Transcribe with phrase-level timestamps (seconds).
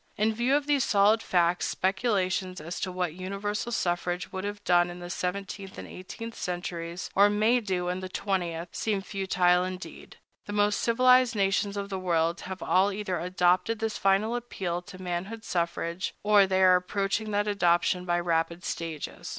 [0.17, 4.89] In view of these solid facts, speculations as to what universal suffrage would have done
[4.89, 10.17] in the seventeenth and eighteenth centuries, or may do in the twentieth, seem futile indeed.
[10.47, 14.99] The most civilized nations of the world have all either adopted this final appeal to
[14.99, 19.29] manhood suffrage, or they are approaching that adoption by rapid stages.